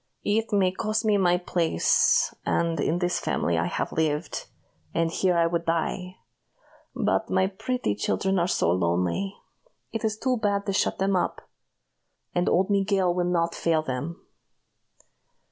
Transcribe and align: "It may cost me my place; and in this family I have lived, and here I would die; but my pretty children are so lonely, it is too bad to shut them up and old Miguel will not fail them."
"It 0.23 0.51
may 0.51 0.71
cost 0.71 1.05
me 1.05 1.17
my 1.19 1.37
place; 1.37 2.33
and 2.43 2.79
in 2.79 2.97
this 2.97 3.19
family 3.19 3.55
I 3.59 3.67
have 3.67 3.91
lived, 3.91 4.47
and 4.95 5.11
here 5.11 5.37
I 5.37 5.45
would 5.45 5.63
die; 5.65 6.15
but 6.95 7.29
my 7.29 7.45
pretty 7.45 7.93
children 7.93 8.39
are 8.39 8.47
so 8.47 8.71
lonely, 8.71 9.35
it 9.91 10.03
is 10.03 10.17
too 10.17 10.37
bad 10.37 10.65
to 10.65 10.73
shut 10.73 10.97
them 10.97 11.15
up 11.15 11.47
and 12.33 12.49
old 12.49 12.71
Miguel 12.71 13.13
will 13.13 13.29
not 13.29 13.53
fail 13.53 13.83
them." 13.83 14.19